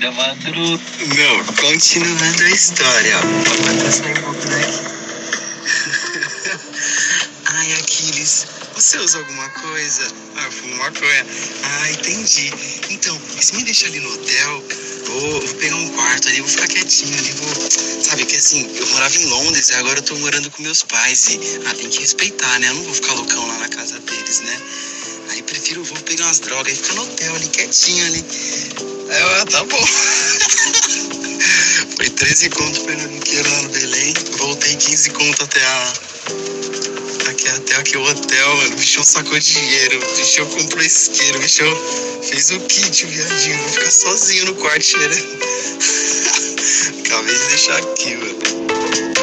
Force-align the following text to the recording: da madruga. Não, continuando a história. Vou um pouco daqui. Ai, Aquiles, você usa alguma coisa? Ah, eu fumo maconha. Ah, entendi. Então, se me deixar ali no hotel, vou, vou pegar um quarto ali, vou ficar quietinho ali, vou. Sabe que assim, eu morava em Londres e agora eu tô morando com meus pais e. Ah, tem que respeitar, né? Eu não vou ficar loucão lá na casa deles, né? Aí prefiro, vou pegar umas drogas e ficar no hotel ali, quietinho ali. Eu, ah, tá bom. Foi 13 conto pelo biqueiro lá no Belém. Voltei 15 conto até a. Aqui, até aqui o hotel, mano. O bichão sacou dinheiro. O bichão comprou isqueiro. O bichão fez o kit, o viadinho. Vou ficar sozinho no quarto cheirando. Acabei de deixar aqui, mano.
da 0.00 0.12
madruga. 0.12 0.82
Não, 1.16 1.44
continuando 1.54 2.42
a 2.42 2.50
história. 2.50 3.18
Vou 3.18 3.30
um 4.10 4.22
pouco 4.22 4.46
daqui. 4.48 4.96
Ai, 7.46 7.72
Aquiles, 7.74 8.46
você 8.74 8.98
usa 8.98 9.18
alguma 9.18 9.48
coisa? 9.50 10.06
Ah, 10.36 10.44
eu 10.44 10.52
fumo 10.52 10.76
maconha. 10.76 11.26
Ah, 11.62 11.90
entendi. 11.90 12.52
Então, 12.90 13.18
se 13.40 13.54
me 13.56 13.64
deixar 13.64 13.86
ali 13.86 14.00
no 14.00 14.12
hotel, 14.12 14.64
vou, 15.06 15.40
vou 15.40 15.54
pegar 15.54 15.76
um 15.76 15.88
quarto 15.90 16.28
ali, 16.28 16.40
vou 16.40 16.50
ficar 16.50 16.66
quietinho 16.66 17.18
ali, 17.18 17.32
vou. 17.32 17.70
Sabe 18.02 18.26
que 18.26 18.36
assim, 18.36 18.70
eu 18.76 18.86
morava 18.88 19.16
em 19.16 19.24
Londres 19.26 19.70
e 19.70 19.74
agora 19.74 19.98
eu 19.98 20.02
tô 20.02 20.14
morando 20.16 20.50
com 20.50 20.62
meus 20.62 20.82
pais 20.82 21.28
e. 21.28 21.40
Ah, 21.66 21.74
tem 21.74 21.88
que 21.88 22.00
respeitar, 22.00 22.58
né? 22.58 22.68
Eu 22.68 22.74
não 22.74 22.82
vou 22.82 22.94
ficar 22.94 23.14
loucão 23.14 23.46
lá 23.46 23.58
na 23.58 23.68
casa 23.68 23.98
deles, 24.00 24.40
né? 24.40 24.60
Aí 25.30 25.42
prefiro, 25.42 25.82
vou 25.84 25.98
pegar 26.00 26.26
umas 26.26 26.40
drogas 26.40 26.72
e 26.72 26.76
ficar 26.76 26.94
no 26.94 27.02
hotel 27.02 27.34
ali, 27.34 27.48
quietinho 27.48 28.04
ali. 28.06 28.24
Eu, 29.08 29.28
ah, 29.36 29.46
tá 29.46 29.62
bom. 29.64 29.86
Foi 31.96 32.10
13 32.10 32.50
conto 32.50 32.80
pelo 32.82 33.08
biqueiro 33.08 33.48
lá 33.48 33.62
no 33.62 33.68
Belém. 33.68 34.12
Voltei 34.38 34.74
15 34.74 35.10
conto 35.10 35.44
até 35.44 35.64
a. 35.64 35.92
Aqui, 37.28 37.48
até 37.48 37.76
aqui 37.76 37.96
o 37.96 38.02
hotel, 38.02 38.56
mano. 38.56 38.74
O 38.74 38.76
bichão 38.76 39.04
sacou 39.04 39.38
dinheiro. 39.38 39.98
O 40.02 40.16
bichão 40.16 40.46
comprou 40.46 40.82
isqueiro. 40.82 41.38
O 41.38 41.40
bichão 41.40 41.72
fez 42.28 42.50
o 42.50 42.58
kit, 42.60 43.04
o 43.04 43.08
viadinho. 43.08 43.58
Vou 43.58 43.68
ficar 43.68 43.90
sozinho 43.92 44.46
no 44.46 44.54
quarto 44.56 44.82
cheirando. 44.82 45.38
Acabei 47.06 47.34
de 47.34 47.46
deixar 47.46 47.76
aqui, 47.76 48.16
mano. 48.16 49.15